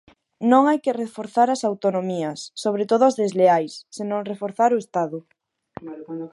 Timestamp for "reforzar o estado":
4.31-5.17